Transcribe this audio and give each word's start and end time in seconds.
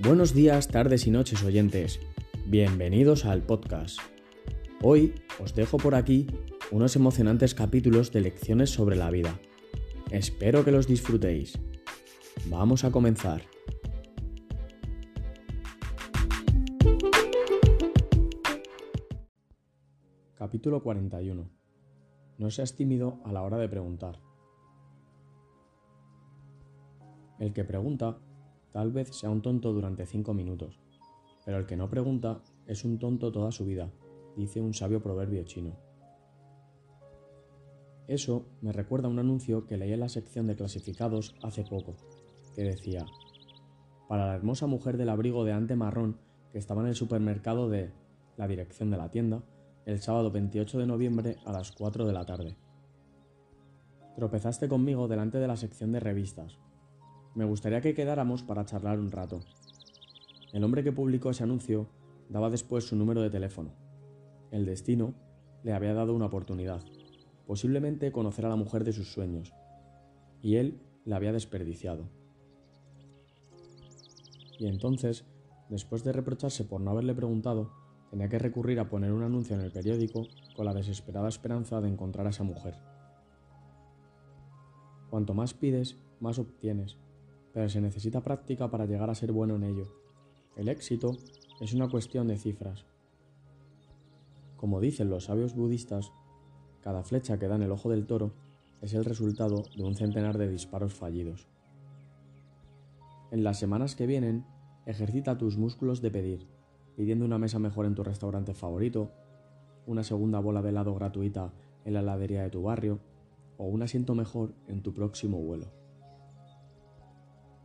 Buenos 0.00 0.32
días, 0.32 0.68
tardes 0.68 1.08
y 1.08 1.10
noches 1.10 1.42
oyentes. 1.42 1.98
Bienvenidos 2.46 3.24
al 3.24 3.42
podcast. 3.42 3.98
Hoy 4.80 5.12
os 5.42 5.56
dejo 5.56 5.76
por 5.76 5.96
aquí 5.96 6.28
unos 6.70 6.94
emocionantes 6.94 7.52
capítulos 7.52 8.12
de 8.12 8.20
lecciones 8.20 8.70
sobre 8.70 8.94
la 8.94 9.10
vida. 9.10 9.40
Espero 10.12 10.64
que 10.64 10.70
los 10.70 10.86
disfrutéis. 10.86 11.58
Vamos 12.48 12.84
a 12.84 12.92
comenzar. 12.92 13.42
Capítulo 20.36 20.80
41. 20.80 21.50
No 22.38 22.50
seas 22.52 22.76
tímido 22.76 23.20
a 23.24 23.32
la 23.32 23.42
hora 23.42 23.58
de 23.58 23.68
preguntar. 23.68 24.20
El 27.40 27.52
que 27.52 27.64
pregunta 27.64 28.20
tal 28.72 28.92
vez 28.92 29.08
sea 29.16 29.30
un 29.30 29.42
tonto 29.42 29.72
durante 29.72 30.06
cinco 30.06 30.34
minutos, 30.34 30.78
pero 31.44 31.58
el 31.58 31.66
que 31.66 31.76
no 31.76 31.88
pregunta 31.88 32.42
es 32.66 32.84
un 32.84 32.98
tonto 32.98 33.32
toda 33.32 33.50
su 33.50 33.64
vida, 33.64 33.90
dice 34.36 34.60
un 34.60 34.74
sabio 34.74 35.02
proverbio 35.02 35.42
chino. 35.44 35.76
Eso 38.06 38.46
me 38.62 38.72
recuerda 38.72 39.08
a 39.08 39.10
un 39.10 39.18
anuncio 39.18 39.66
que 39.66 39.76
leí 39.76 39.92
en 39.92 40.00
la 40.00 40.08
sección 40.08 40.46
de 40.46 40.56
clasificados 40.56 41.34
hace 41.42 41.64
poco, 41.64 41.96
que 42.54 42.62
decía, 42.62 43.04
para 44.08 44.26
la 44.26 44.34
hermosa 44.34 44.66
mujer 44.66 44.96
del 44.96 45.10
abrigo 45.10 45.44
de 45.44 45.52
ante 45.52 45.76
marrón 45.76 46.18
que 46.50 46.58
estaba 46.58 46.80
en 46.80 46.88
el 46.88 46.94
supermercado 46.94 47.68
de 47.68 47.92
la 48.38 48.48
dirección 48.48 48.90
de 48.90 48.96
la 48.96 49.10
tienda 49.10 49.42
el 49.84 50.00
sábado 50.00 50.30
28 50.30 50.78
de 50.78 50.86
noviembre 50.86 51.36
a 51.46 51.52
las 51.52 51.72
4 51.72 52.06
de 52.06 52.12
la 52.12 52.24
tarde. 52.24 52.56
Tropezaste 54.16 54.68
conmigo 54.68 55.08
delante 55.08 55.38
de 55.38 55.48
la 55.48 55.56
sección 55.56 55.92
de 55.92 56.00
revistas, 56.00 56.58
me 57.38 57.44
gustaría 57.44 57.80
que 57.80 57.94
quedáramos 57.94 58.42
para 58.42 58.64
charlar 58.64 58.98
un 58.98 59.12
rato. 59.12 59.38
El 60.52 60.64
hombre 60.64 60.82
que 60.82 60.90
publicó 60.90 61.30
ese 61.30 61.44
anuncio 61.44 61.86
daba 62.28 62.50
después 62.50 62.82
su 62.82 62.96
número 62.96 63.22
de 63.22 63.30
teléfono. 63.30 63.70
El 64.50 64.66
destino 64.66 65.14
le 65.62 65.72
había 65.72 65.94
dado 65.94 66.16
una 66.16 66.26
oportunidad, 66.26 66.80
posiblemente 67.46 68.10
conocer 68.10 68.44
a 68.44 68.48
la 68.48 68.56
mujer 68.56 68.82
de 68.82 68.92
sus 68.92 69.12
sueños, 69.12 69.54
y 70.42 70.56
él 70.56 70.80
la 71.04 71.14
había 71.14 71.30
desperdiciado. 71.30 72.08
Y 74.58 74.66
entonces, 74.66 75.24
después 75.68 76.02
de 76.02 76.10
reprocharse 76.10 76.64
por 76.64 76.80
no 76.80 76.90
haberle 76.90 77.14
preguntado, 77.14 77.70
tenía 78.10 78.28
que 78.28 78.40
recurrir 78.40 78.80
a 78.80 78.88
poner 78.88 79.12
un 79.12 79.22
anuncio 79.22 79.54
en 79.54 79.62
el 79.62 79.70
periódico 79.70 80.26
con 80.56 80.66
la 80.66 80.74
desesperada 80.74 81.28
esperanza 81.28 81.80
de 81.80 81.88
encontrar 81.88 82.26
a 82.26 82.30
esa 82.30 82.42
mujer. 82.42 82.74
Cuanto 85.08 85.34
más 85.34 85.54
pides, 85.54 85.96
más 86.18 86.40
obtienes, 86.40 86.98
pero 87.58 87.68
se 87.68 87.80
necesita 87.80 88.20
práctica 88.20 88.70
para 88.70 88.86
llegar 88.86 89.10
a 89.10 89.16
ser 89.16 89.32
bueno 89.32 89.56
en 89.56 89.64
ello. 89.64 89.88
El 90.54 90.68
éxito 90.68 91.16
es 91.60 91.74
una 91.74 91.88
cuestión 91.88 92.28
de 92.28 92.38
cifras. 92.38 92.86
Como 94.56 94.80
dicen 94.80 95.10
los 95.10 95.24
sabios 95.24 95.56
budistas, 95.56 96.12
cada 96.82 97.02
flecha 97.02 97.36
que 97.36 97.48
da 97.48 97.56
en 97.56 97.62
el 97.62 97.72
ojo 97.72 97.90
del 97.90 98.06
toro 98.06 98.30
es 98.80 98.94
el 98.94 99.04
resultado 99.04 99.64
de 99.76 99.82
un 99.82 99.96
centenar 99.96 100.38
de 100.38 100.48
disparos 100.48 100.94
fallidos. 100.94 101.48
En 103.32 103.42
las 103.42 103.58
semanas 103.58 103.96
que 103.96 104.06
vienen, 104.06 104.44
ejercita 104.86 105.36
tus 105.36 105.58
músculos 105.58 106.00
de 106.00 106.12
pedir, 106.12 106.46
pidiendo 106.94 107.24
una 107.24 107.38
mesa 107.38 107.58
mejor 107.58 107.86
en 107.86 107.96
tu 107.96 108.04
restaurante 108.04 108.54
favorito, 108.54 109.10
una 109.84 110.04
segunda 110.04 110.38
bola 110.38 110.62
de 110.62 110.68
helado 110.68 110.94
gratuita 110.94 111.52
en 111.84 111.94
la 111.94 112.00
heladería 112.02 112.44
de 112.44 112.50
tu 112.50 112.62
barrio 112.62 113.00
o 113.56 113.66
un 113.66 113.82
asiento 113.82 114.14
mejor 114.14 114.54
en 114.68 114.80
tu 114.80 114.94
próximo 114.94 115.40
vuelo. 115.40 115.77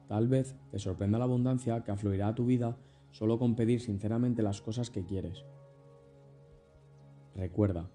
Tal 0.07 0.27
vez 0.27 0.55
te 0.71 0.79
sorprenda 0.79 1.17
la 1.17 1.25
abundancia 1.25 1.83
que 1.83 1.91
afluirá 1.91 2.29
a 2.29 2.35
tu 2.35 2.45
vida 2.45 2.77
solo 3.11 3.37
con 3.37 3.55
pedir 3.55 3.79
sinceramente 3.79 4.41
las 4.41 4.61
cosas 4.61 4.89
que 4.89 5.05
quieres. 5.05 5.45
Recuerda, 7.35 7.89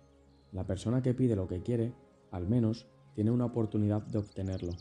la 0.53 0.67
persona 0.67 1.03
que 1.03 1.15
pide 1.15 1.37
lo 1.37 1.49
que 1.49 1.63
quiere, 1.63 1.93
al 2.31 2.49
menos, 2.49 2.89
tiene 3.15 3.31
una 3.31 3.47
oportunidad 3.47 4.03
de 4.03 4.19
obtenerlo. 4.19 4.73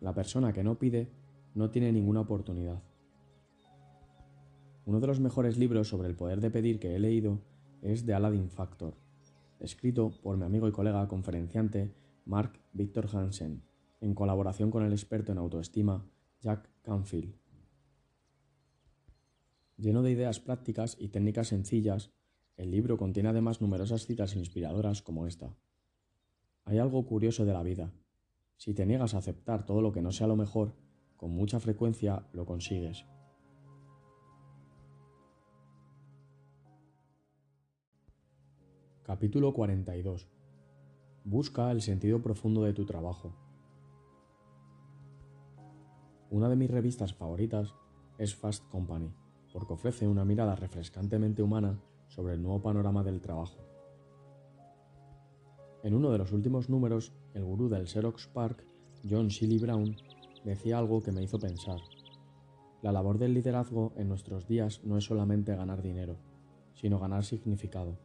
La 0.00 0.14
persona 0.14 0.52
que 0.52 0.64
no 0.64 0.78
pide 0.78 1.10
no 1.54 1.70
tiene 1.70 1.92
ninguna 1.92 2.20
oportunidad. 2.20 2.82
Uno 4.84 5.00
de 5.00 5.06
los 5.06 5.20
mejores 5.20 5.56
libros 5.56 5.88
sobre 5.88 6.08
el 6.08 6.16
poder 6.16 6.40
de 6.40 6.50
pedir 6.50 6.80
que 6.80 6.94
he 6.94 6.98
leído 6.98 7.38
es 7.82 8.04
The 8.04 8.14
Aladdin 8.14 8.50
Factor, 8.50 8.94
escrito 9.60 10.12
por 10.22 10.36
mi 10.36 10.44
amigo 10.44 10.66
y 10.66 10.72
colega 10.72 11.06
conferenciante 11.06 11.94
Mark 12.24 12.58
Victor 12.72 13.08
Hansen 13.12 13.62
en 14.02 14.14
colaboración 14.14 14.70
con 14.70 14.84
el 14.84 14.92
experto 14.92 15.32
en 15.32 15.38
autoestima 15.38 16.04
Jack 16.40 16.68
Canfield. 16.82 17.34
Lleno 19.76 20.02
de 20.02 20.10
ideas 20.10 20.40
prácticas 20.40 20.96
y 20.98 21.08
técnicas 21.08 21.48
sencillas, 21.48 22.10
el 22.56 22.70
libro 22.70 22.98
contiene 22.98 23.28
además 23.28 23.60
numerosas 23.60 24.04
citas 24.04 24.34
inspiradoras 24.34 25.02
como 25.02 25.26
esta. 25.26 25.56
Hay 26.64 26.78
algo 26.78 27.06
curioso 27.06 27.44
de 27.44 27.52
la 27.52 27.62
vida. 27.62 27.92
Si 28.56 28.74
te 28.74 28.86
niegas 28.86 29.14
a 29.14 29.18
aceptar 29.18 29.64
todo 29.64 29.80
lo 29.80 29.92
que 29.92 30.02
no 30.02 30.12
sea 30.12 30.26
lo 30.26 30.36
mejor, 30.36 30.74
con 31.16 31.30
mucha 31.30 31.60
frecuencia 31.60 32.26
lo 32.32 32.44
consigues. 32.44 33.04
Capítulo 39.04 39.52
42. 39.52 40.28
Busca 41.24 41.70
el 41.70 41.82
sentido 41.82 42.20
profundo 42.20 42.62
de 42.64 42.72
tu 42.72 42.84
trabajo. 42.84 43.41
Una 46.32 46.48
de 46.48 46.56
mis 46.56 46.70
revistas 46.70 47.12
favoritas 47.12 47.74
es 48.16 48.34
Fast 48.34 48.66
Company, 48.70 49.12
porque 49.52 49.74
ofrece 49.74 50.08
una 50.08 50.24
mirada 50.24 50.56
refrescantemente 50.56 51.42
humana 51.42 51.78
sobre 52.08 52.32
el 52.32 52.42
nuevo 52.42 52.62
panorama 52.62 53.02
del 53.02 53.20
trabajo. 53.20 53.58
En 55.82 55.92
uno 55.92 56.10
de 56.10 56.16
los 56.16 56.32
últimos 56.32 56.70
números, 56.70 57.12
el 57.34 57.44
gurú 57.44 57.68
del 57.68 57.86
Xerox 57.86 58.28
Park, 58.28 58.64
John 59.06 59.28
Shilly 59.28 59.58
Brown, 59.58 59.94
decía 60.42 60.78
algo 60.78 61.02
que 61.02 61.12
me 61.12 61.22
hizo 61.22 61.38
pensar. 61.38 61.80
La 62.80 62.92
labor 62.92 63.18
del 63.18 63.34
liderazgo 63.34 63.92
en 63.96 64.08
nuestros 64.08 64.48
días 64.48 64.80
no 64.84 64.96
es 64.96 65.04
solamente 65.04 65.54
ganar 65.54 65.82
dinero, 65.82 66.16
sino 66.72 66.98
ganar 66.98 67.24
significado. 67.24 67.98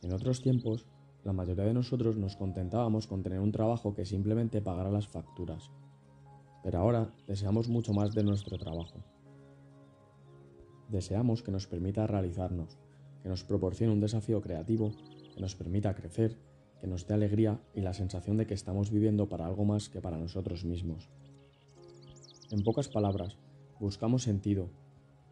En 0.00 0.14
otros 0.14 0.40
tiempos, 0.40 0.86
la 1.24 1.34
mayoría 1.34 1.64
de 1.64 1.74
nosotros 1.74 2.16
nos 2.16 2.36
contentábamos 2.36 3.06
con 3.06 3.22
tener 3.22 3.40
un 3.40 3.52
trabajo 3.52 3.92
que 3.92 4.06
simplemente 4.06 4.62
pagara 4.62 4.90
las 4.90 5.06
facturas 5.06 5.70
pero 6.62 6.78
ahora 6.78 7.12
deseamos 7.26 7.68
mucho 7.68 7.92
más 7.92 8.14
de 8.14 8.24
nuestro 8.24 8.58
trabajo. 8.58 9.02
Deseamos 10.88 11.42
que 11.42 11.52
nos 11.52 11.66
permita 11.66 12.06
realizarnos, 12.06 12.78
que 13.22 13.28
nos 13.28 13.44
proporcione 13.44 13.92
un 13.92 14.00
desafío 14.00 14.40
creativo, 14.40 14.92
que 15.34 15.40
nos 15.40 15.54
permita 15.54 15.94
crecer, 15.94 16.36
que 16.80 16.86
nos 16.86 17.06
dé 17.06 17.14
alegría 17.14 17.60
y 17.74 17.80
la 17.80 17.92
sensación 17.92 18.36
de 18.36 18.46
que 18.46 18.54
estamos 18.54 18.90
viviendo 18.90 19.28
para 19.28 19.46
algo 19.46 19.64
más 19.64 19.88
que 19.88 20.00
para 20.00 20.18
nosotros 20.18 20.64
mismos. 20.64 21.10
En 22.50 22.64
pocas 22.64 22.88
palabras, 22.88 23.36
buscamos 23.78 24.22
sentido. 24.22 24.70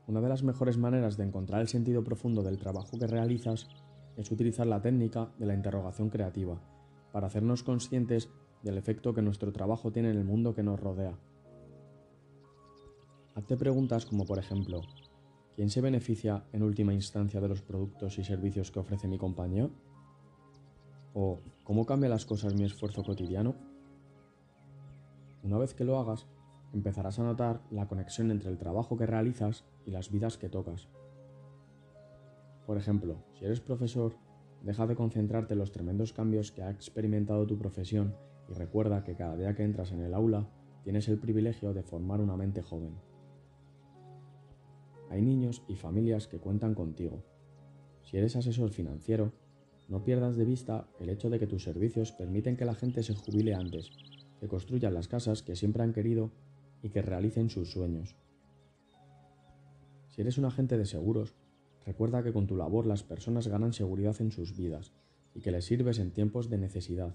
Una 0.06 0.20
de 0.20 0.28
las 0.28 0.42
mejores 0.42 0.78
maneras 0.78 1.16
de 1.16 1.24
encontrar 1.24 1.60
el 1.60 1.68
sentido 1.68 2.04
profundo 2.04 2.42
del 2.42 2.58
trabajo 2.58 2.98
que 2.98 3.06
realizas 3.06 3.68
es 4.16 4.30
utilizar 4.30 4.66
la 4.66 4.80
técnica 4.80 5.32
de 5.38 5.46
la 5.46 5.54
interrogación 5.54 6.10
creativa 6.10 6.60
para 7.12 7.26
hacernos 7.26 7.62
conscientes 7.62 8.30
del 8.62 8.78
efecto 8.78 9.14
que 9.14 9.22
nuestro 9.22 9.52
trabajo 9.52 9.92
tiene 9.92 10.10
en 10.10 10.18
el 10.18 10.24
mundo 10.24 10.54
que 10.54 10.62
nos 10.62 10.80
rodea. 10.80 11.16
Hazte 13.34 13.56
preguntas 13.56 14.04
como 14.04 14.24
por 14.26 14.38
ejemplo, 14.38 14.80
¿quién 15.54 15.70
se 15.70 15.80
beneficia 15.80 16.44
en 16.52 16.62
última 16.62 16.92
instancia 16.92 17.40
de 17.40 17.48
los 17.48 17.62
productos 17.62 18.18
y 18.18 18.24
servicios 18.24 18.70
que 18.70 18.80
ofrece 18.80 19.06
mi 19.06 19.18
compañía? 19.18 19.70
¿O 21.14 21.38
cómo 21.62 21.86
cambia 21.86 22.08
las 22.08 22.26
cosas 22.26 22.54
mi 22.54 22.64
esfuerzo 22.64 23.04
cotidiano? 23.04 23.54
Una 25.44 25.58
vez 25.58 25.72
que 25.74 25.84
lo 25.84 25.98
hagas, 25.98 26.26
empezarás 26.72 27.18
a 27.18 27.22
notar 27.22 27.62
la 27.70 27.86
conexión 27.86 28.30
entre 28.30 28.50
el 28.50 28.58
trabajo 28.58 28.96
que 28.96 29.06
realizas 29.06 29.64
y 29.86 29.92
las 29.92 30.10
vidas 30.10 30.36
que 30.36 30.48
tocas. 30.48 30.88
Por 32.66 32.76
ejemplo, 32.76 33.24
si 33.38 33.44
eres 33.44 33.60
profesor, 33.60 34.16
deja 34.62 34.86
de 34.86 34.96
concentrarte 34.96 35.54
en 35.54 35.60
los 35.60 35.72
tremendos 35.72 36.12
cambios 36.12 36.50
que 36.50 36.62
ha 36.62 36.70
experimentado 36.70 37.46
tu 37.46 37.56
profesión 37.56 38.14
y 38.48 38.54
recuerda 38.54 39.04
que 39.04 39.14
cada 39.14 39.36
día 39.36 39.54
que 39.54 39.62
entras 39.62 39.92
en 39.92 40.00
el 40.00 40.14
aula 40.14 40.48
tienes 40.82 41.08
el 41.08 41.18
privilegio 41.18 41.74
de 41.74 41.82
formar 41.82 42.20
una 42.20 42.36
mente 42.36 42.62
joven. 42.62 42.94
Hay 45.10 45.22
niños 45.22 45.62
y 45.68 45.76
familias 45.76 46.28
que 46.28 46.38
cuentan 46.38 46.74
contigo. 46.74 47.22
Si 48.02 48.16
eres 48.16 48.36
asesor 48.36 48.70
financiero, 48.70 49.32
no 49.88 50.04
pierdas 50.04 50.36
de 50.36 50.44
vista 50.44 50.86
el 51.00 51.08
hecho 51.08 51.30
de 51.30 51.38
que 51.38 51.46
tus 51.46 51.64
servicios 51.64 52.12
permiten 52.12 52.56
que 52.56 52.64
la 52.64 52.74
gente 52.74 53.02
se 53.02 53.14
jubile 53.14 53.54
antes, 53.54 53.90
que 54.38 54.48
construyan 54.48 54.94
las 54.94 55.08
casas 55.08 55.42
que 55.42 55.56
siempre 55.56 55.82
han 55.82 55.92
querido 55.92 56.30
y 56.82 56.90
que 56.90 57.02
realicen 57.02 57.50
sus 57.50 57.70
sueños. 57.70 58.16
Si 60.08 60.20
eres 60.20 60.36
un 60.36 60.44
agente 60.44 60.76
de 60.76 60.84
seguros, 60.84 61.34
recuerda 61.86 62.22
que 62.22 62.32
con 62.32 62.46
tu 62.46 62.56
labor 62.56 62.86
las 62.86 63.02
personas 63.02 63.48
ganan 63.48 63.72
seguridad 63.72 64.16
en 64.20 64.30
sus 64.30 64.56
vidas 64.56 64.92
y 65.34 65.40
que 65.40 65.50
les 65.50 65.64
sirves 65.64 65.98
en 65.98 66.12
tiempos 66.12 66.50
de 66.50 66.58
necesidad. 66.58 67.14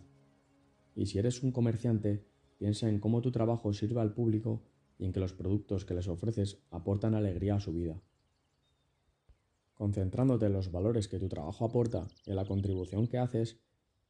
Y 0.95 1.07
si 1.07 1.19
eres 1.19 1.44
un 1.44 1.51
comerciante, 1.51 2.25
piensa 2.57 2.90
en 2.90 3.00
cómo 3.00 3.22
tu 3.22 3.31
trabajo 3.31 3.74
sirve 3.74 4.01
al 4.01 4.13
público 4.13 4.63
y 4.98 5.06
en 5.06 5.12
que 5.12 5.19
los 5.19 5.34
productos 5.34 5.86
que 5.86 5.94
les 5.94 6.07
ofreces 6.07 6.62
aportan 6.69 7.16
alegría 7.16 7.56
a 7.56 7.60
su 7.60 7.74
vida. 7.74 8.01
Concentrándote 9.74 10.45
en 10.45 10.54
los 10.54 10.72
valores 10.72 11.07
que 11.07 11.19
tu 11.19 11.28
trabajo 11.28 11.66
aporta 11.66 12.07
y 12.25 12.30
en 12.30 12.36
la 12.36 12.45
contribución 12.45 13.07
que 13.07 13.18
haces, 13.18 13.60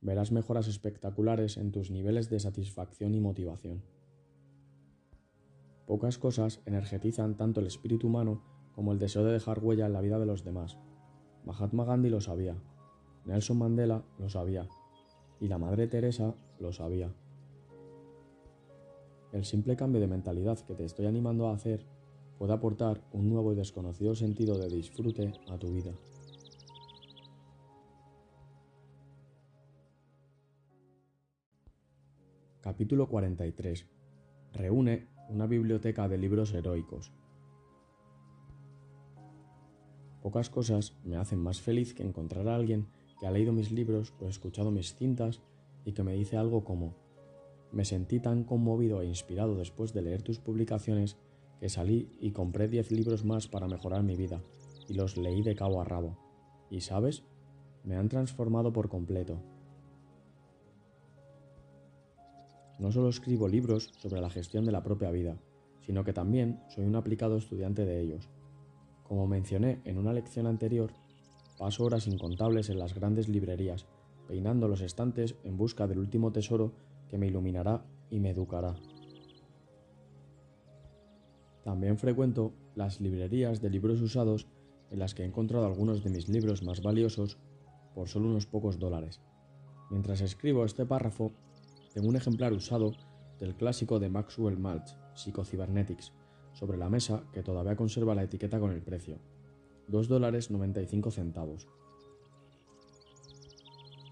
verás 0.02 0.32
mejoras 0.32 0.68
espectaculares 0.68 1.58
en 1.58 1.72
tus 1.72 1.90
niveles 1.90 2.30
de 2.30 2.40
satisfacción 2.40 3.16
y 3.16 3.22
motivación. 3.22 3.82
Pocas 5.88 6.18
cosas 6.18 6.62
energetizan 6.66 7.38
tanto 7.38 7.62
el 7.62 7.68
espíritu 7.68 8.08
humano 8.08 8.44
como 8.74 8.92
el 8.92 9.00
deseo 9.00 9.24
de 9.24 9.34
dejar 9.34 9.64
huella 9.64 9.86
en 9.86 9.94
la 9.94 10.02
vida 10.02 10.20
de 10.20 10.26
los 10.26 10.44
demás. 10.44 10.78
Mahatma 11.46 11.86
Gandhi 11.86 12.10
lo 12.10 12.22
sabía, 12.22 12.56
Nelson 13.26 13.58
Mandela 13.58 14.04
lo 14.18 14.30
sabía, 14.30 14.68
y 15.40 15.48
la 15.48 15.58
Madre 15.58 15.88
Teresa 15.88 16.36
lo 16.64 16.74
sabía. 16.74 17.14
El 19.32 19.46
simple 19.46 19.76
cambio 19.76 20.02
de 20.02 20.08
mentalidad 20.08 20.60
que 20.60 20.74
te 20.74 20.86
estoy 20.86 21.06
animando 21.06 21.48
a 21.48 21.54
hacer 21.54 21.86
puede 22.40 22.54
aportar 22.54 23.04
un 23.12 23.30
nuevo 23.30 23.54
y 23.54 23.56
desconocido 23.56 24.16
sentido 24.16 24.58
de 24.58 24.70
disfrute 24.70 25.34
a 25.50 25.58
tu 25.58 25.72
vida. 25.72 25.94
Capítulo 32.62 33.08
43. 33.08 33.86
Reúne 34.54 35.08
una 35.30 35.48
biblioteca 35.48 36.08
de 36.08 36.18
libros 36.18 36.54
heroicos. 36.54 37.12
Pocas 40.22 40.50
cosas 40.50 40.96
me 41.04 41.18
hacen 41.18 41.40
más 41.40 41.60
feliz 41.60 41.94
que 41.94 42.04
encontrar 42.04 42.48
a 42.48 42.56
alguien 42.56 42.88
que 43.20 43.28
ha 43.28 43.32
leído 43.32 43.52
mis 43.52 43.72
libros 43.72 44.14
o 44.22 44.30
escuchado 44.30 44.72
mis 44.72 44.96
cintas 44.96 45.42
y 45.86 45.94
que 45.94 46.04
me 46.04 46.14
dice 46.14 46.38
algo 46.38 46.64
como, 46.64 46.96
me 47.72 47.86
sentí 47.86 48.20
tan 48.20 48.44
conmovido 48.44 49.02
e 49.02 49.08
inspirado 49.08 49.56
después 49.56 49.94
de 49.94 50.02
leer 50.02 50.22
tus 50.22 50.40
publicaciones 50.40 51.18
que 51.60 51.70
salí 51.70 52.10
y 52.20 52.32
compré 52.32 52.68
10 52.68 52.92
libros 52.92 53.26
más 53.26 53.48
para 53.48 53.68
mejorar 53.68 54.04
mi 54.04 54.16
vida 54.16 54.42
y 54.88 54.94
los 54.94 55.18
leí 55.18 55.42
de 55.42 55.56
cabo 55.56 55.82
a 55.82 55.86
rabo. 55.86 56.18
Y 56.70 56.82
sabes, 56.82 57.24
me 57.84 57.96
han 57.96 58.10
transformado 58.10 58.72
por 58.72 58.90
completo. 58.90 59.42
No 62.80 62.92
solo 62.92 63.10
escribo 63.10 63.48
libros 63.48 63.92
sobre 63.98 64.22
la 64.22 64.30
gestión 64.30 64.66
de 64.66 64.72
la 64.72 64.84
propia 64.84 65.12
vida, 65.12 65.38
sino 65.82 66.04
que 66.04 66.14
también 66.14 66.60
soy 66.70 66.86
un 66.86 66.96
aplicado 66.96 67.38
estudiante 67.38 67.86
de 67.86 68.02
ellos. 68.02 68.30
Como 69.04 69.28
mencioné 69.28 69.82
en 69.86 69.98
una 69.98 70.14
lección 70.14 70.48
anterior, 70.48 70.92
paso 71.58 71.86
horas 71.86 72.08
incontables 72.08 72.70
en 72.70 72.80
las 72.80 72.94
grandes 72.94 73.30
librerías, 73.30 73.86
peinando 74.28 74.68
los 74.68 74.82
estantes 74.82 75.36
en 75.44 75.58
busca 75.58 75.88
del 75.88 76.00
último 76.00 76.32
tesoro 76.32 76.74
que 77.10 77.18
me 77.18 77.28
iluminará 77.28 77.86
y 78.10 78.20
me 78.20 78.32
educará. 78.32 78.76
También 81.64 81.98
frecuento 81.98 82.54
las 82.76 83.00
librerías 83.00 83.62
de 83.62 83.70
libros 83.70 84.02
usados 84.02 84.48
en 84.92 85.00
las 85.00 85.14
que 85.14 85.24
he 85.24 85.26
encontrado 85.26 85.66
algunos 85.66 86.04
de 86.04 86.10
mis 86.10 86.28
libros 86.28 86.64
más 86.64 86.82
valiosos 86.82 87.38
por 87.96 88.10
solo 88.10 88.30
unos 88.30 88.46
pocos 88.46 88.80
dólares. 88.80 89.22
Mientras 89.90 90.22
escribo 90.22 90.66
este 90.66 90.86
párrafo, 90.86 91.32
tengo 91.94 92.10
un 92.10 92.16
ejemplar 92.16 92.54
usado 92.54 92.94
del 93.40 93.56
clásico 93.56 94.00
de 94.00 94.10
Maxwell 94.10 94.58
Maltz, 94.58 94.96
Psychocybernetics, 95.16 96.12
sobre 96.54 96.78
la 96.78 96.90
mesa 96.90 97.24
que 97.32 97.44
todavía 97.44 97.76
conserva 97.76 98.16
la 98.16 98.24
etiqueta 98.24 98.60
con 98.60 98.72
el 98.72 98.82
precio. 98.82 99.18
2 99.88 100.08
dólares 100.08 100.50
95 100.50 101.12
centavos. 101.12 101.68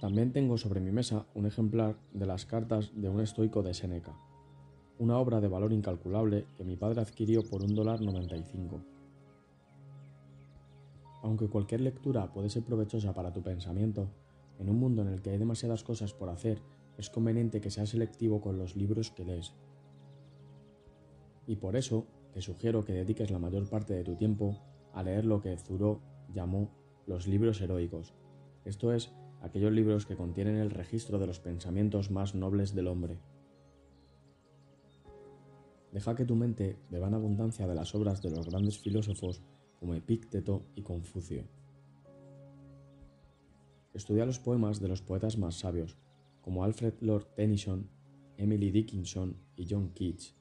También 0.02 0.32
tengo 0.32 0.58
sobre 0.58 0.82
mi 0.82 0.92
mesa 0.92 1.28
un 1.36 1.46
ejemplar 1.46 1.96
de 2.12 2.26
las 2.26 2.48
cartas 2.48 2.92
de 2.96 3.08
un 3.08 3.22
estoico 3.22 3.62
de 3.62 3.76
Seneca, 3.76 4.18
una 4.98 5.20
obra 5.20 5.40
de 5.40 5.48
valor 5.48 5.72
incalculable 5.74 6.48
que 6.58 6.64
mi 6.64 6.76
padre 6.76 7.02
adquirió 7.02 7.44
por 7.48 7.62
un 7.62 7.76
dólar 7.76 8.02
95. 8.02 8.82
Aunque 11.22 11.50
cualquier 11.50 11.82
lectura 11.82 12.34
puede 12.34 12.50
ser 12.50 12.64
provechosa 12.64 13.14
para 13.14 13.32
tu 13.32 13.44
pensamiento, 13.44 14.10
en 14.58 14.72
un 14.72 14.80
mundo 14.80 15.04
en 15.04 15.10
el 15.10 15.22
que 15.22 15.30
hay 15.30 15.38
demasiadas 15.38 15.84
cosas 15.84 16.16
por 16.16 16.30
hacer 16.30 16.64
es 16.98 17.12
conveniente 17.12 17.62
que 17.62 17.70
seas 17.70 17.90
selectivo 17.90 18.42
con 18.42 18.58
los 18.58 18.76
libros 18.76 19.12
que 19.12 19.24
lees. 19.24 19.54
Y 21.46 21.58
por 21.58 21.76
eso 21.76 22.08
te 22.34 22.42
sugiero 22.42 22.84
que 22.84 22.94
dediques 22.94 23.30
la 23.30 23.38
mayor 23.38 23.70
parte 23.70 23.94
de 23.94 24.04
tu 24.04 24.16
tiempo 24.16 24.58
a 24.94 25.04
leer 25.04 25.26
lo 25.26 25.42
que 25.42 25.56
Thoreau 25.58 26.00
llamó 26.34 26.72
los 27.06 27.28
libros 27.28 27.62
heroicos, 27.62 28.16
esto 28.66 28.94
es, 28.94 29.12
aquellos 29.42 29.72
libros 29.72 30.06
que 30.06 30.16
contienen 30.16 30.58
el 30.58 30.72
registro 30.72 31.20
de 31.20 31.28
los 31.28 31.40
pensamientos 31.40 32.12
más 32.12 32.36
nobles 32.36 32.74
del 32.76 32.88
hombre. 32.88 33.20
Deja 35.92 36.16
que 36.16 36.26
tu 36.26 36.36
mente 36.36 36.78
beba 36.90 37.08
en 37.08 37.16
abundancia 37.16 37.68
de 37.68 37.76
las 37.76 37.94
obras 37.96 38.22
de 38.22 38.32
los 38.32 38.48
grandes 38.48 38.80
filósofos 38.80 39.42
como 39.80 39.94
Epícteto 39.94 40.66
y 40.76 40.84
Confucio. 40.84 41.44
Estudia 43.94 44.26
los 44.26 44.40
poemas 44.40 44.80
de 44.80 44.88
los 44.88 45.02
poetas 45.02 45.38
más 45.38 45.56
sabios, 45.56 45.98
como 46.42 46.64
Alfred 46.64 46.94
Lord 47.02 47.28
Tennyson, 47.36 47.90
Emily 48.38 48.72
Dickinson 48.72 49.36
y 49.58 49.68
John 49.70 49.90
Keats, 49.94 50.36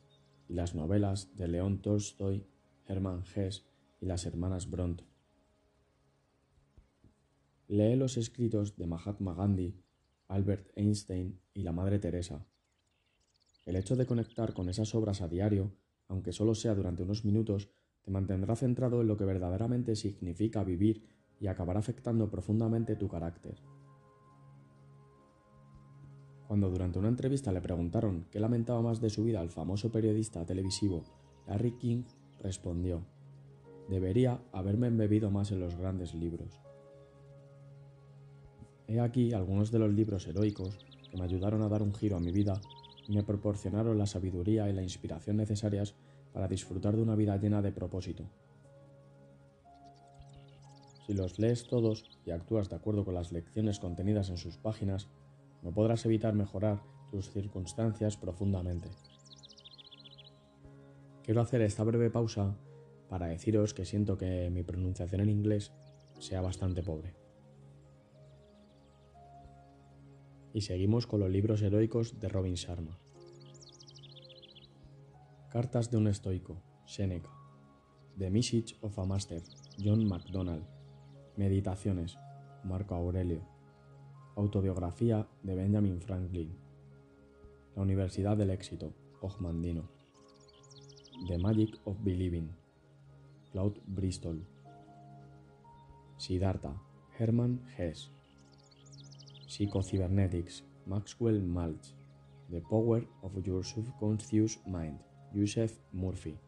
y 0.49 0.55
las 0.55 0.75
novelas 0.75 1.35
de 1.37 1.49
León 1.49 1.83
Tolstoy, 1.83 2.47
Hermann 2.87 3.25
Hesse 3.35 3.65
y 4.01 4.07
las 4.07 4.25
hermanas 4.25 4.71
Bronte. 4.71 5.10
Lee 7.71 7.95
los 7.95 8.17
escritos 8.17 8.77
de 8.77 8.89
Mahatma 8.89 9.33
Gandhi, 9.33 9.81
Albert 10.27 10.73
Einstein 10.75 11.39
y 11.55 11.63
la 11.63 11.71
Madre 11.71 12.01
Teresa. 12.01 12.45
El 13.65 13.77
hecho 13.77 13.95
de 13.95 14.07
conectar 14.07 14.55
con 14.55 14.69
esas 14.69 14.93
obras 14.97 15.23
a 15.23 15.29
diario, 15.29 15.71
aunque 16.09 16.33
solo 16.33 16.57
sea 16.57 16.75
durante 16.75 17.05
unos 17.05 17.25
minutos, 17.25 17.71
te 18.03 18.11
mantendrá 18.11 18.57
centrado 18.57 19.03
en 19.03 19.07
lo 19.07 19.17
que 19.17 19.25
verdaderamente 19.25 19.95
significa 19.95 20.65
vivir 20.65 21.07
y 21.39 21.47
acabará 21.47 21.79
afectando 21.79 22.29
profundamente 22.29 22.97
tu 22.97 23.07
carácter. 23.07 23.63
Cuando 26.49 26.71
durante 26.71 26.99
una 26.99 27.07
entrevista 27.07 27.53
le 27.53 27.61
preguntaron 27.61 28.27
qué 28.33 28.41
lamentaba 28.41 28.83
más 28.83 29.01
de 29.01 29.11
su 29.11 29.23
vida 29.23 29.41
al 29.41 29.51
famoso 29.51 29.93
periodista 29.93 30.45
televisivo 30.45 31.05
Larry 31.47 31.77
King, 31.79 32.03
respondió, 32.41 33.07
debería 33.89 34.43
haberme 34.51 34.89
embebido 34.89 35.31
más 35.31 35.53
en 35.53 35.61
los 35.61 35.77
grandes 35.77 36.15
libros. 36.15 36.61
He 38.91 38.99
aquí 38.99 39.33
algunos 39.33 39.71
de 39.71 39.79
los 39.79 39.93
libros 39.93 40.27
heroicos 40.27 40.77
que 41.09 41.17
me 41.17 41.23
ayudaron 41.23 41.63
a 41.63 41.69
dar 41.69 41.81
un 41.81 41.95
giro 41.95 42.17
a 42.17 42.21
mi 42.21 42.33
vida 42.33 42.61
y 43.07 43.15
me 43.15 43.23
proporcionaron 43.23 43.97
la 43.97 44.07
sabiduría 44.07 44.69
y 44.69 44.73
la 44.73 44.83
inspiración 44.83 45.37
necesarias 45.37 45.95
para 46.33 46.49
disfrutar 46.49 46.97
de 46.97 47.03
una 47.03 47.15
vida 47.15 47.37
llena 47.37 47.63
de 47.63 47.71
propósito. 47.71 48.25
Si 51.07 51.15
los 51.15 51.39
lees 51.39 51.69
todos 51.69 52.05
y 52.27 52.33
actúas 52.33 52.69
de 52.69 52.75
acuerdo 52.75 53.05
con 53.05 53.15
las 53.15 53.31
lecciones 53.31 53.79
contenidas 53.79 54.29
en 54.29 54.39
sus 54.39 54.57
páginas, 54.57 55.07
no 55.63 55.71
podrás 55.71 56.05
evitar 56.05 56.35
mejorar 56.35 56.83
tus 57.13 57.31
circunstancias 57.31 58.17
profundamente. 58.17 58.89
Quiero 61.23 61.43
hacer 61.43 61.63
esta 61.63 61.85
breve 61.85 62.11
pausa 62.11 62.57
para 63.09 63.29
deciros 63.29 63.73
que 63.73 63.85
siento 63.85 64.19
que 64.19 64.51
mi 64.51 64.65
pronunciación 64.65 65.21
en 65.21 65.29
inglés 65.29 65.71
sea 66.19 66.41
bastante 66.41 66.83
pobre. 66.83 67.20
Y 70.53 70.63
seguimos 70.63 71.07
con 71.07 71.21
los 71.21 71.31
libros 71.31 71.63
heroicos 71.63 72.19
de 72.21 72.29
Robin 72.29 72.55
Sharma. 72.55 72.99
Cartas 75.51 75.91
de 75.91 75.97
un 75.97 76.09
estoico, 76.09 76.61
Seneca. 76.87 77.31
The 78.19 78.31
Message 78.31 78.77
of 78.81 78.99
a 78.99 79.05
Master, 79.05 79.43
John 79.79 80.07
MacDonald. 80.07 80.65
Meditaciones, 81.37 82.19
Marco 82.65 82.95
Aurelio. 82.95 83.43
Autobiografía 84.37 85.29
de 85.43 85.55
Benjamin 85.55 86.01
Franklin. 86.01 86.57
La 87.77 87.83
Universidad 87.83 88.37
del 88.37 88.51
Éxito, 88.51 88.93
Ogmandino. 89.21 89.89
The 91.29 91.39
Magic 91.39 91.79
of 91.85 91.97
Believing, 92.03 92.51
Claude 93.53 93.81
Bristol. 93.87 94.45
Siddhartha, 96.17 96.81
Hermann 97.19 97.63
Hesse. 97.77 98.20
Psychocybernetics, 99.51 100.63
Maxwell 100.87 101.41
Maltz. 101.41 101.95
The 102.51 102.61
Power 102.61 103.03
of 103.25 103.33
Your 103.45 103.65
Subconscious 103.65 104.59
Mind, 104.65 105.01
Joseph 105.35 105.73
Murphy. 105.93 106.39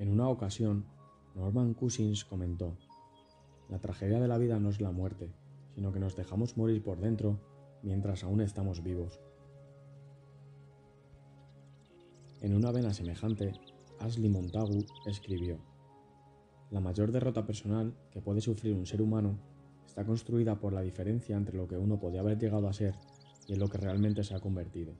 En 0.00 0.10
una 0.10 0.28
ocasión, 0.28 0.86
Norman 1.36 1.72
Cousins 1.74 2.24
comentó, 2.24 2.76
La 3.68 3.78
tragedia 3.78 4.18
de 4.18 4.26
la 4.26 4.38
vida 4.38 4.58
no 4.58 4.70
es 4.70 4.80
la 4.80 4.90
muerte, 4.90 5.32
sino 5.72 5.92
que 5.92 6.00
nos 6.00 6.16
dejamos 6.16 6.56
morir 6.56 6.82
por 6.82 6.98
dentro 6.98 7.38
mientras 7.84 8.24
aún 8.24 8.40
estamos 8.40 8.82
vivos. 8.82 9.20
En 12.40 12.56
una 12.56 12.72
vena 12.72 12.92
semejante, 12.92 13.52
Ashley 14.00 14.30
Montagu 14.30 14.84
escribió, 15.06 15.60
La 16.72 16.80
mayor 16.80 17.12
derrota 17.12 17.46
personal 17.46 17.94
que 18.10 18.20
puede 18.20 18.40
sufrir 18.40 18.74
un 18.74 18.84
ser 18.84 19.00
humano 19.00 19.38
está 19.90 20.04
construida 20.04 20.54
por 20.54 20.72
la 20.72 20.82
diferencia 20.82 21.36
entre 21.36 21.56
lo 21.56 21.66
que 21.66 21.76
uno 21.76 21.98
podía 21.98 22.20
haber 22.20 22.38
llegado 22.38 22.68
a 22.68 22.72
ser 22.72 22.94
y 23.48 23.54
en 23.54 23.58
lo 23.58 23.68
que 23.68 23.76
realmente 23.76 24.22
se 24.22 24.36
ha 24.36 24.40
convertido. 24.40 24.94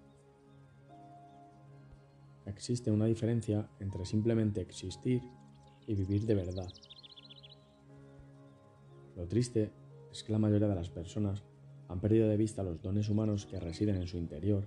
Existe 2.44 2.90
una 2.90 3.06
diferencia 3.06 3.70
entre 3.78 4.04
simplemente 4.04 4.60
existir 4.60 5.22
y 5.86 5.94
vivir 5.94 6.26
de 6.26 6.34
verdad. 6.34 6.68
Lo 9.16 9.28
triste 9.28 9.70
es 10.10 10.24
que 10.24 10.32
la 10.32 10.40
mayoría 10.40 10.66
de 10.66 10.74
las 10.74 10.90
personas 10.90 11.44
han 11.86 12.00
perdido 12.00 12.28
de 12.28 12.36
vista 12.36 12.64
los 12.64 12.82
dones 12.82 13.08
humanos 13.08 13.46
que 13.46 13.60
residen 13.60 13.94
en 13.94 14.08
su 14.08 14.16
interior 14.16 14.66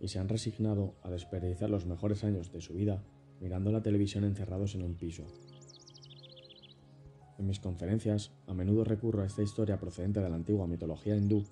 y 0.00 0.08
se 0.08 0.18
han 0.18 0.28
resignado 0.28 0.96
a 1.02 1.08
desperdiciar 1.08 1.70
los 1.70 1.86
mejores 1.86 2.24
años 2.24 2.52
de 2.52 2.60
su 2.60 2.74
vida 2.74 3.02
mirando 3.40 3.72
la 3.72 3.82
televisión 3.82 4.24
encerrados 4.24 4.74
en 4.74 4.82
un 4.82 4.96
piso. 4.96 5.24
En 7.38 7.46
mis 7.46 7.60
conferencias 7.60 8.30
a 8.46 8.54
menudo 8.54 8.84
recurro 8.84 9.22
a 9.22 9.26
esta 9.26 9.42
historia 9.42 9.78
procedente 9.78 10.20
de 10.20 10.28
la 10.28 10.36
antigua 10.36 10.66
mitología 10.66 11.16
hindú 11.16 11.44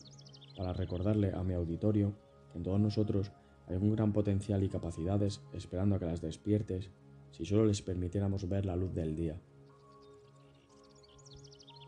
para 0.57 0.73
recordarle 0.73 1.33
a 1.33 1.43
mi 1.43 1.55
auditorio 1.55 2.15
que 2.53 2.59
en 2.59 2.65
todos 2.65 2.81
nosotros 2.81 3.33
hay 3.67 3.77
un 3.77 3.93
gran 3.93 4.13
potencial 4.13 4.63
y 4.63 4.69
capacidades 4.69 5.41
esperando 5.53 5.97
a 5.97 5.99
que 5.99 6.07
las 6.07 6.21
despiertes 6.21 6.91
si 7.31 7.45
solo 7.45 7.67
les 7.67 7.83
permitiéramos 7.83 8.49
ver 8.49 8.67
la 8.67 8.77
luz 8.77 8.93
del 8.93 9.15
día. 9.15 9.41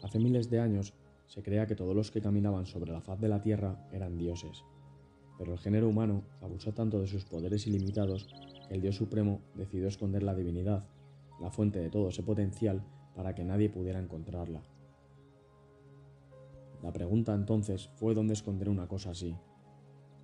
Hace 0.02 0.18
miles 0.18 0.48
de 0.50 0.60
años 0.60 0.94
se 1.26 1.42
creía 1.42 1.66
que 1.66 1.76
todos 1.76 1.94
los 1.94 2.10
que 2.10 2.20
caminaban 2.20 2.66
sobre 2.66 2.92
la 2.92 3.00
faz 3.00 3.20
de 3.20 3.28
la 3.28 3.40
Tierra 3.40 3.88
eran 3.92 4.18
dioses, 4.18 4.64
pero 5.38 5.52
el 5.52 5.58
género 5.58 5.88
humano 5.88 6.22
abusó 6.40 6.72
tanto 6.72 7.00
de 7.00 7.06
sus 7.06 7.24
poderes 7.24 7.66
ilimitados 7.66 8.28
que 8.68 8.74
el 8.74 8.80
Dios 8.80 8.96
Supremo 8.96 9.40
decidió 9.54 9.88
esconder 9.88 10.22
la 10.22 10.34
divinidad, 10.34 10.84
la 11.40 11.50
fuente 11.50 11.78
de 11.78 11.90
todo 11.90 12.08
ese 12.08 12.22
potencial, 12.22 12.82
para 13.14 13.34
que 13.34 13.44
nadie 13.44 13.68
pudiera 13.68 13.98
encontrarla. 13.98 14.62
La 16.82 16.92
pregunta 16.92 17.34
entonces 17.34 17.88
fue 17.94 18.14
dónde 18.14 18.32
esconder 18.32 18.68
una 18.68 18.88
cosa 18.88 19.10
así. 19.10 19.36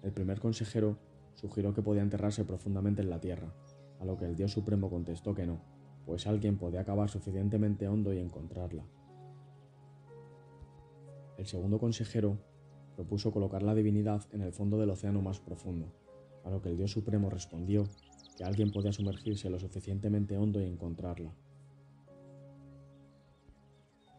El 0.02 0.12
primer 0.12 0.40
consejero 0.40 0.98
sugirió 1.34 1.72
que 1.72 1.82
podía 1.82 2.02
enterrarse 2.02 2.44
profundamente 2.44 3.02
en 3.02 3.10
la 3.10 3.20
tierra, 3.20 3.52
a 4.00 4.04
lo 4.04 4.16
que 4.16 4.24
el 4.24 4.34
Dios 4.34 4.52
Supremo 4.52 4.90
contestó 4.90 5.34
que 5.34 5.46
no, 5.46 5.60
pues 6.04 6.26
alguien 6.26 6.58
podía 6.58 6.84
cavar 6.84 7.08
suficientemente 7.10 7.86
hondo 7.86 8.12
y 8.12 8.18
encontrarla. 8.18 8.84
El 11.36 11.46
segundo 11.46 11.78
consejero 11.78 12.38
propuso 12.96 13.30
colocar 13.30 13.62
la 13.62 13.76
divinidad 13.76 14.22
en 14.32 14.42
el 14.42 14.52
fondo 14.52 14.78
del 14.78 14.90
océano 14.90 15.22
más 15.22 15.38
profundo, 15.38 15.92
a 16.44 16.50
lo 16.50 16.60
que 16.60 16.70
el 16.70 16.76
Dios 16.76 16.90
Supremo 16.90 17.30
respondió 17.30 17.84
que 18.36 18.42
alguien 18.42 18.72
podía 18.72 18.92
sumergirse 18.92 19.48
lo 19.48 19.60
suficientemente 19.60 20.36
hondo 20.36 20.60
y 20.60 20.64
encontrarla. 20.64 21.32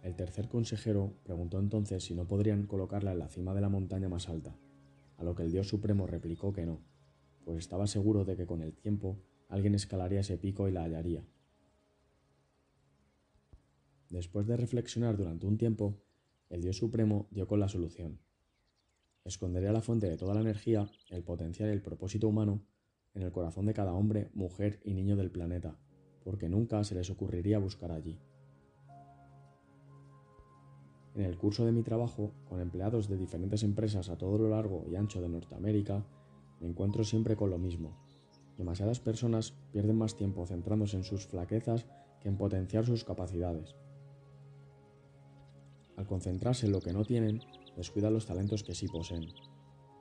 El 0.09 0.15
tercer 0.15 0.47
consejero 0.47 1.13
preguntó 1.23 1.59
entonces 1.59 2.03
si 2.03 2.15
no 2.15 2.25
podrían 2.25 2.65
colocarla 2.65 3.11
en 3.11 3.19
la 3.19 3.27
cima 3.27 3.53
de 3.53 3.61
la 3.61 3.69
montaña 3.69 4.09
más 4.09 4.27
alta, 4.27 4.55
a 5.17 5.23
lo 5.23 5.35
que 5.35 5.43
el 5.43 5.51
Dios 5.51 5.67
Supremo 5.67 6.07
replicó 6.07 6.51
que 6.51 6.65
no, 6.65 6.81
pues 7.45 7.59
estaba 7.59 7.85
seguro 7.85 8.25
de 8.25 8.35
que 8.35 8.47
con 8.47 8.63
el 8.63 8.73
tiempo 8.73 9.19
alguien 9.49 9.75
escalaría 9.75 10.21
ese 10.21 10.39
pico 10.39 10.67
y 10.67 10.71
la 10.71 10.81
hallaría. 10.81 11.23
Después 14.09 14.47
de 14.47 14.57
reflexionar 14.57 15.15
durante 15.15 15.45
un 15.45 15.59
tiempo, 15.59 16.01
el 16.49 16.63
Dios 16.63 16.77
Supremo 16.77 17.27
dio 17.29 17.45
con 17.45 17.59
la 17.59 17.69
solución. 17.69 18.17
Escondería 19.25 19.71
la 19.71 19.83
fuente 19.83 20.09
de 20.09 20.17
toda 20.17 20.33
la 20.33 20.41
energía, 20.41 20.89
el 21.11 21.23
potencial 21.23 21.69
y 21.69 21.73
el 21.73 21.83
propósito 21.83 22.27
humano 22.27 22.63
en 23.13 23.21
el 23.21 23.31
corazón 23.31 23.67
de 23.67 23.75
cada 23.75 23.93
hombre, 23.93 24.31
mujer 24.33 24.79
y 24.83 24.95
niño 24.95 25.15
del 25.15 25.29
planeta, 25.29 25.77
porque 26.23 26.49
nunca 26.49 26.83
se 26.83 26.95
les 26.95 27.11
ocurriría 27.11 27.59
buscar 27.59 27.91
allí. 27.91 28.17
En 31.19 31.25
el 31.25 31.37
curso 31.37 31.65
de 31.65 31.73
mi 31.73 31.83
trabajo, 31.83 32.31
con 32.47 32.61
empleados 32.61 33.09
de 33.09 33.17
diferentes 33.17 33.63
empresas 33.63 34.07
a 34.07 34.17
todo 34.17 34.37
lo 34.37 34.47
largo 34.47 34.85
y 34.89 34.95
ancho 34.95 35.19
de 35.19 35.27
Norteamérica, 35.27 36.05
me 36.61 36.67
encuentro 36.69 37.03
siempre 37.03 37.35
con 37.35 37.49
lo 37.49 37.57
mismo. 37.57 37.97
Demasiadas 38.57 39.01
personas 39.01 39.51
pierden 39.73 39.97
más 39.97 40.15
tiempo 40.15 40.45
centrándose 40.45 40.95
en 40.95 41.03
sus 41.03 41.27
flaquezas 41.27 41.85
que 42.21 42.29
en 42.29 42.37
potenciar 42.37 42.85
sus 42.85 43.03
capacidades. 43.03 43.75
Al 45.97 46.07
concentrarse 46.07 46.67
en 46.67 46.71
lo 46.71 46.79
que 46.79 46.93
no 46.93 47.03
tienen, 47.03 47.41
descuidan 47.75 48.13
los 48.13 48.25
talentos 48.25 48.63
que 48.63 48.73
sí 48.73 48.87
poseen. 48.87 49.27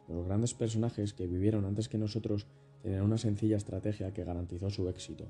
Los 0.07 0.25
grandes 0.25 0.55
personajes 0.55 1.15
que 1.15 1.27
vivieron 1.27 1.65
antes 1.65 1.89
que 1.89 1.99
nosotros 1.99 2.47
tenían 2.81 3.03
una 3.03 3.19
sencilla 3.19 3.57
estrategia 3.57 4.13
que 4.13 4.23
garantizó 4.23 4.71
su 4.71 4.89
éxito. 4.89 5.27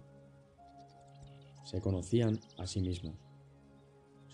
Se 1.64 1.80
conocían 1.80 2.38
a 2.59 2.66
sí 2.66 2.83
mismos 2.83 3.27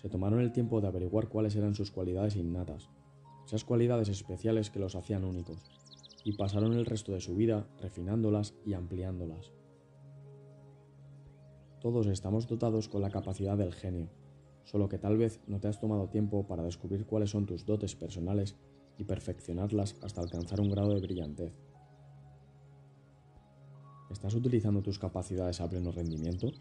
se 0.05 0.09
tomaron 0.09 0.39
el 0.39 0.51
tiempo 0.51 0.81
de 0.81 0.87
averiguar 0.87 1.29
cuáles 1.29 1.55
eran 1.55 1.73
sus 1.73 1.89
cualidades 1.89 2.35
innatas, 2.35 2.91
esas 3.43 3.65
cualidades 3.65 4.07
especiales 4.07 4.69
que 4.69 4.77
los 4.77 4.95
hacían 4.95 5.25
únicos, 5.25 5.57
y 6.23 6.33
pasaron 6.33 6.73
el 6.73 6.85
resto 6.85 7.11
de 7.13 7.21
su 7.21 7.33
vida 7.33 7.67
refinándolas 7.81 8.53
y 8.67 8.75
ampliándolas. 8.75 9.51
Todos 11.81 12.05
estamos 12.05 12.47
dotados 12.47 12.87
con 12.87 13.01
la 13.01 13.09
capacidad 13.09 13.57
del 13.57 13.73
genio, 13.73 14.11
solo 14.63 14.89
que 14.89 14.99
tal 14.99 15.17
vez 15.17 15.39
no 15.47 15.59
te 15.59 15.69
has 15.69 15.79
tomado 15.79 16.07
tiempo 16.07 16.45
para 16.45 16.61
descubrir 16.61 17.07
cuáles 17.07 17.31
son 17.31 17.47
tus 17.47 17.65
dotes 17.65 17.95
personales 17.95 18.55
y 18.99 19.05
perfeccionarlas 19.05 19.95
hasta 20.03 20.21
alcanzar 20.21 20.61
un 20.61 20.69
grado 20.69 20.93
de 20.93 21.01
brillantez. 21.01 21.51
¿Estás 24.11 24.35
utilizando 24.35 24.83
tus 24.83 24.99
capacidades 24.99 25.61
a 25.61 25.67
pleno 25.67 25.91
rendimiento? 25.91 26.51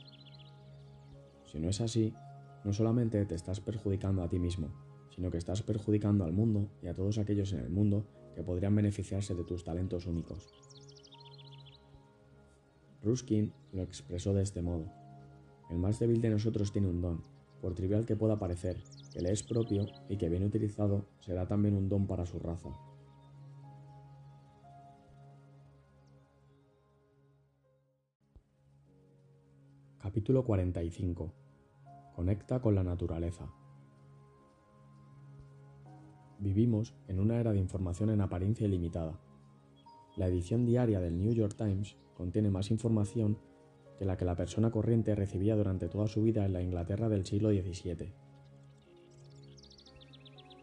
Si 1.45 1.59
no 1.59 1.69
es 1.69 1.83
así, 1.83 2.15
no 2.65 2.73
solamente 2.73 3.25
te 3.27 3.35
estás 3.35 3.61
perjudicando 3.61 4.23
a 4.23 4.29
ti 4.29 4.39
mismo, 4.39 4.69
sino 5.11 5.31
que 5.31 5.39
estás 5.39 5.63
perjudicando 5.63 6.25
al 6.25 6.33
mundo 6.33 6.71
y 6.83 6.89
a 6.89 6.95
todos 6.95 7.19
aquellos 7.19 7.53
en 7.53 7.61
el 7.61 7.71
mundo 7.71 8.07
que 8.35 8.43
podrían 8.43 8.75
beneficiarse 8.75 9.35
de 9.35 9.45
tus 9.45 9.65
talentos 9.65 10.07
únicos. 10.07 10.49
Ruskin 13.03 13.53
lo 13.73 13.83
expresó 13.83 14.33
de 14.33 14.43
este 14.43 14.63
modo. 14.63 14.91
El 15.71 15.79
más 15.79 15.99
débil 15.99 16.23
de 16.23 16.31
nosotros 16.31 16.73
tiene 16.73 16.89
un 16.89 17.03
don, 17.03 17.23
por 17.61 17.75
trivial 17.75 18.07
que 18.07 18.17
pueda 18.17 18.39
parecer, 18.39 18.83
que 19.13 19.21
le 19.21 19.31
es 19.31 19.43
propio 19.43 19.87
y 20.09 20.17
que 20.17 20.31
bien 20.31 20.45
utilizado 20.45 21.07
será 21.21 21.47
también 21.47 21.77
un 21.77 21.89
don 21.89 22.07
para 22.07 22.25
su 22.25 22.39
raza. 22.39 22.71
Capítulo 29.99 30.45
45 30.45 31.44
Conecta 32.15 32.61
con 32.61 32.77
la 32.77 32.85
naturaleza. 32.85 33.51
Vivimos 36.39 36.95
en 37.09 37.19
una 37.19 37.41
era 37.41 37.53
de 37.53 37.59
información 37.59 38.11
en 38.11 38.21
apariencia 38.21 38.67
ilimitada. 38.67 39.19
La 40.17 40.29
edición 40.29 40.65
diaria 40.65 41.01
del 41.01 41.19
New 41.19 41.33
York 41.33 41.57
Times 41.57 41.97
contiene 42.17 42.51
más 42.51 42.71
información 42.71 43.39
que 43.99 44.05
la 44.05 44.17
que 44.17 44.25
la 44.25 44.37
persona 44.37 44.71
corriente 44.71 45.17
recibía 45.17 45.57
durante 45.57 45.89
toda 45.89 46.07
su 46.07 46.23
vida 46.23 46.45
en 46.45 46.53
la 46.53 46.63
Inglaterra 46.63 47.09
del 47.09 47.27
siglo 47.27 47.51
XVII. 47.51 48.13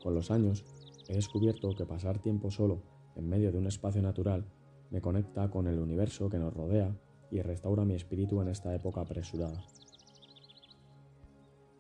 Con 0.02 0.16
los 0.16 0.32
años, 0.32 0.64
he 1.10 1.16
descubierto 1.16 1.76
que 1.76 1.86
pasar 1.86 2.20
tiempo 2.20 2.50
solo 2.50 2.82
en 3.16 3.28
medio 3.28 3.52
de 3.52 3.58
un 3.58 3.68
espacio 3.68 4.02
natural 4.02 4.46
me 4.90 5.02
conecta 5.02 5.50
con 5.50 5.68
el 5.68 5.80
universo 5.80 6.30
que 6.30 6.40
nos 6.40 6.54
rodea 6.54 6.96
y 7.30 7.42
restaura 7.42 7.84
mi 7.84 7.96
espíritu 7.96 8.42
en 8.42 8.48
esta 8.48 8.74
época 8.74 9.02
apresurada. 9.02 9.66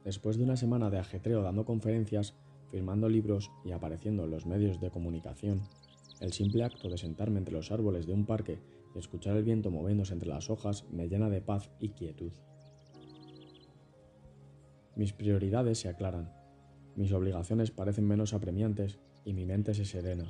Después 0.04 0.38
de 0.38 0.44
una 0.44 0.56
semana 0.56 0.90
de 0.90 0.98
ajetreo 0.98 1.44
dando 1.44 1.66
conferencias, 1.66 2.36
firmando 2.70 3.08
libros 3.08 3.52
y 3.64 3.72
apareciendo 3.72 4.24
en 4.24 4.32
los 4.32 4.46
medios 4.46 4.80
de 4.80 4.90
comunicación, 4.90 5.62
el 6.20 6.34
simple 6.34 6.64
acto 6.64 6.90
de 6.90 6.98
sentarme 6.98 7.40
entre 7.40 7.54
los 7.54 7.72
árboles 7.72 8.08
de 8.08 8.14
un 8.14 8.26
parque 8.26 8.60
y 8.96 9.00
escuchar 9.00 9.38
el 9.38 9.44
viento 9.44 9.70
moviéndose 9.70 10.14
entre 10.14 10.30
las 10.30 10.50
hojas 10.50 10.86
me 10.92 11.08
llena 11.08 11.30
de 11.30 11.42
paz 11.42 11.70
y 11.80 11.90
quietud. 11.90 12.32
mis 14.96 15.14
prioridades 15.14 15.80
se 15.80 15.90
aclaran, 15.90 16.32
mis 16.96 17.12
obligaciones 17.14 17.72
parecen 17.72 18.06
menos 18.06 18.34
apremiantes 18.34 19.00
y 19.24 19.34
mi 19.34 19.46
mente 19.46 19.74
se 19.74 19.86
serena. 19.86 20.30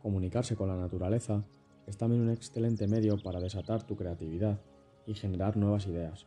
Comunicarse 0.00 0.56
con 0.56 0.68
la 0.68 0.76
naturaleza 0.76 1.44
es 1.86 1.96
también 1.96 2.22
un 2.22 2.30
excelente 2.30 2.86
medio 2.86 3.22
para 3.22 3.40
desatar 3.40 3.86
tu 3.86 3.96
creatividad 3.96 4.60
y 5.06 5.14
generar 5.14 5.56
nuevas 5.56 5.86
ideas. 5.86 6.26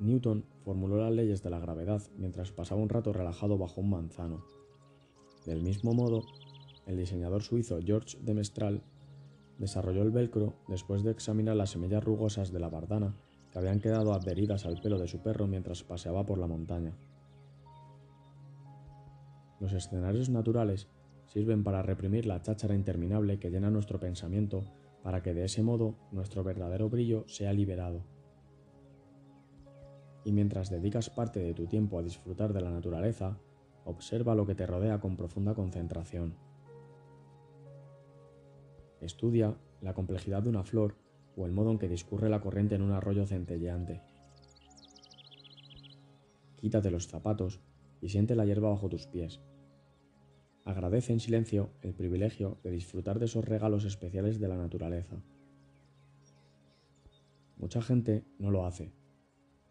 Newton 0.00 0.44
formuló 0.64 0.98
las 0.98 1.12
leyes 1.12 1.42
de 1.42 1.50
la 1.50 1.60
gravedad 1.60 2.02
mientras 2.16 2.52
pasaba 2.52 2.80
un 2.80 2.88
rato 2.88 3.12
relajado 3.12 3.58
bajo 3.58 3.80
un 3.80 3.90
manzano. 3.90 4.44
Del 5.46 5.62
mismo 5.62 5.92
modo, 5.92 6.22
el 6.86 6.96
diseñador 6.96 7.42
suizo 7.42 7.78
George 7.82 8.18
de 8.20 8.34
Mestral 8.34 8.82
desarrolló 9.58 10.02
el 10.02 10.10
velcro 10.10 10.54
después 10.68 11.02
de 11.02 11.10
examinar 11.10 11.56
las 11.56 11.70
semillas 11.70 12.02
rugosas 12.02 12.52
de 12.52 12.60
la 12.60 12.68
bardana 12.68 13.14
que 13.52 13.58
habían 13.58 13.80
quedado 13.80 14.12
adheridas 14.12 14.66
al 14.66 14.80
pelo 14.80 14.98
de 14.98 15.08
su 15.08 15.22
perro 15.22 15.46
mientras 15.46 15.84
paseaba 15.84 16.26
por 16.26 16.38
la 16.38 16.48
montaña. 16.48 16.96
Los 19.60 19.72
escenarios 19.72 20.28
naturales 20.28 20.88
sirven 21.26 21.62
para 21.62 21.82
reprimir 21.82 22.26
la 22.26 22.42
cháchara 22.42 22.74
interminable 22.74 23.38
que 23.38 23.50
llena 23.50 23.70
nuestro 23.70 24.00
pensamiento 24.00 24.64
para 25.02 25.22
que 25.22 25.34
de 25.34 25.44
ese 25.44 25.62
modo 25.62 25.94
nuestro 26.12 26.42
verdadero 26.42 26.88
brillo 26.88 27.24
sea 27.28 27.52
liberado. 27.52 28.13
Y 30.24 30.32
mientras 30.32 30.70
dedicas 30.70 31.10
parte 31.10 31.40
de 31.40 31.54
tu 31.54 31.66
tiempo 31.66 31.98
a 31.98 32.02
disfrutar 32.02 32.52
de 32.52 32.62
la 32.62 32.70
naturaleza, 32.70 33.38
observa 33.84 34.34
lo 34.34 34.46
que 34.46 34.54
te 34.54 34.66
rodea 34.66 34.98
con 35.00 35.16
profunda 35.16 35.54
concentración. 35.54 36.34
Estudia 39.00 39.54
la 39.82 39.92
complejidad 39.92 40.42
de 40.42 40.48
una 40.48 40.64
flor 40.64 40.96
o 41.36 41.46
el 41.46 41.52
modo 41.52 41.70
en 41.70 41.78
que 41.78 41.88
discurre 41.88 42.30
la 42.30 42.40
corriente 42.40 42.74
en 42.74 42.82
un 42.82 42.92
arroyo 42.92 43.26
centelleante. 43.26 44.00
Quítate 46.56 46.90
los 46.90 47.08
zapatos 47.08 47.60
y 48.00 48.08
siente 48.08 48.34
la 48.34 48.46
hierba 48.46 48.70
bajo 48.70 48.88
tus 48.88 49.06
pies. 49.06 49.42
Agradece 50.64 51.12
en 51.12 51.20
silencio 51.20 51.70
el 51.82 51.92
privilegio 51.92 52.56
de 52.62 52.70
disfrutar 52.70 53.18
de 53.18 53.26
esos 53.26 53.44
regalos 53.44 53.84
especiales 53.84 54.40
de 54.40 54.48
la 54.48 54.56
naturaleza. 54.56 55.22
Mucha 57.58 57.82
gente 57.82 58.24
no 58.38 58.50
lo 58.50 58.64
hace. 58.64 58.92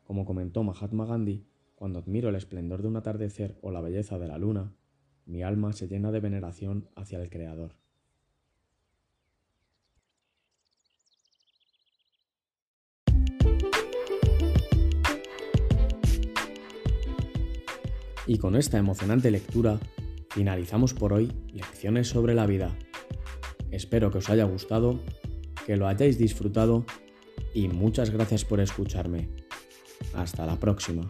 Como 0.04 0.26
comentó 0.26 0.64
Mahatma 0.64 1.06
Gandhi, 1.06 1.46
cuando 1.76 2.00
admiro 2.00 2.30
el 2.30 2.36
esplendor 2.36 2.82
de 2.82 2.88
un 2.88 2.98
atardecer 2.98 3.58
o 3.62 3.72
la 3.72 3.82
belleza 3.82 4.20
de 4.20 4.28
la 4.28 4.38
luna, 4.38 4.74
mi 5.26 5.44
alma 5.44 5.74
se 5.74 5.88
llena 5.88 6.12
de 6.12 6.20
veneración 6.20 6.90
hacia 6.96 7.22
el 7.22 7.30
Creador. 7.30 7.76
Y 18.26 18.38
con 18.38 18.56
esta 18.56 18.78
emocionante 18.78 19.32
lectura 19.32 19.80
finalizamos 20.30 20.94
por 20.94 21.14
hoy 21.14 21.32
Lecciones 21.54 22.08
sobre 22.08 22.34
la 22.34 22.46
vida. 22.46 22.76
Espero 23.72 24.12
que 24.12 24.20
os 24.20 24.30
haya 24.30 24.46
gustado, 24.46 25.00
que 25.66 25.76
lo 25.76 25.88
hayáis 25.88 26.18
disfrutado 26.18 26.86
y 27.54 27.68
muchas 27.68 28.12
gracias 28.12 28.46
por 28.46 28.60
escucharme. 28.60 29.43
Hasta 30.16 30.46
la 30.46 30.56
próxima. 30.56 31.04